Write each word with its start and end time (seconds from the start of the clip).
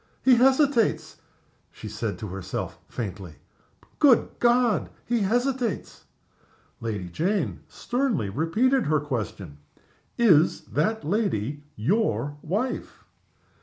"He 0.23 0.33
hesitates!" 0.33 1.17
she 1.71 1.87
said 1.87 2.17
to 2.17 2.27
herself, 2.29 2.79
faintly. 2.89 3.35
"Good 3.99 4.29
God! 4.39 4.89
he 5.05 5.19
hesitates!" 5.19 6.05
Lady 6.79 7.07
Jane 7.07 7.59
sternly 7.67 8.27
repeated 8.27 8.87
her 8.87 8.99
question. 8.99 9.59
"Is 10.17 10.61
that 10.61 11.03
lady 11.03 11.61
your 11.75 12.35
wife?" 12.41 13.03